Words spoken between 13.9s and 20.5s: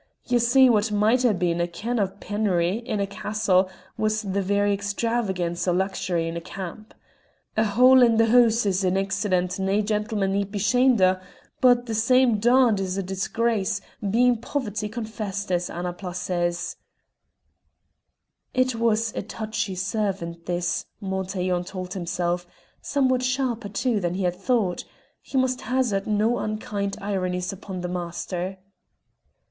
bein' poverty confessed, as Annapla says." It was a touchy servant